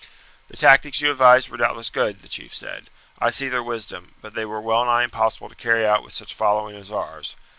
"The 0.47 0.57
tactics 0.57 0.99
you 0.99 1.11
advised 1.11 1.49
were 1.49 1.57
doubtless 1.57 1.91
good," 1.91 2.23
the 2.23 2.27
chief 2.27 2.55
said; 2.55 2.89
"I 3.19 3.29
see 3.29 3.49
their 3.49 3.61
wisdom, 3.61 4.15
but 4.19 4.33
they 4.33 4.41
are 4.45 4.59
well 4.59 4.83
nigh 4.83 5.03
impossible 5.03 5.49
to 5.49 5.53
carry 5.53 5.85
out 5.85 6.01
with 6.01 6.15
such 6.15 6.33
following 6.33 6.75
as 6.75 6.91
ours. 6.91 7.35